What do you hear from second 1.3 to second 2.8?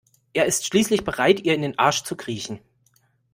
ihr in den Arsch zu kriechen.